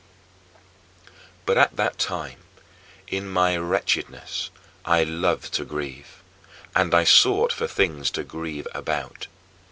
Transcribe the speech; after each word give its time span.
"4. 1.05 1.11
But 1.45 1.57
at 1.59 1.75
that 1.75 1.99
time, 1.99 2.39
in 3.07 3.29
my 3.29 3.55
wretchedness, 3.55 4.49
I 4.83 5.03
loved 5.03 5.53
to 5.53 5.63
grieve; 5.63 6.23
and 6.75 6.95
I 6.95 7.03
sought 7.03 7.53
for 7.53 7.67
things 7.67 8.09
to 8.17 8.23
grieve 8.23 8.67
about. 8.73 9.27